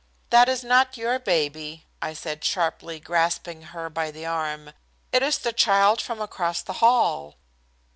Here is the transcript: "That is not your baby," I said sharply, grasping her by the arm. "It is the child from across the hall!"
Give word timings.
"That 0.31 0.49
is 0.49 0.63
not 0.63 0.97
your 0.97 1.19
baby," 1.19 1.85
I 2.01 2.13
said 2.13 2.43
sharply, 2.43 2.99
grasping 2.99 3.61
her 3.69 3.87
by 3.87 4.09
the 4.09 4.25
arm. 4.25 4.73
"It 5.11 5.21
is 5.21 5.37
the 5.37 5.53
child 5.53 6.01
from 6.01 6.19
across 6.19 6.63
the 6.63 6.73
hall!" 6.81 7.35